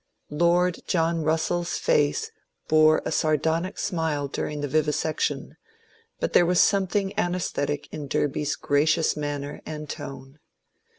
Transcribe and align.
Lord 0.31 0.79
John 0.87 1.21
Russell's 1.21 1.77
face 1.77 2.31
bore 2.67 3.03
a 3.05 3.11
sardonic 3.11 3.77
smile 3.77 4.27
during 4.27 4.61
the 4.61 4.67
vivisection, 4.67 5.57
but 6.19 6.33
there 6.33 6.43
was 6.43 6.59
something 6.59 7.13
anaesthetic 7.19 7.87
in 7.93 8.07
Derby's 8.07 8.55
gracious 8.55 9.15
manner 9.15 9.61
and 9.63 9.87
tone. 9.87 10.39